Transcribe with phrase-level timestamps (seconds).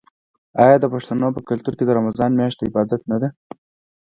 [0.63, 3.29] آیا د پښتنو په کلتور کې د رمضان میاشت د عبادت نه ده؟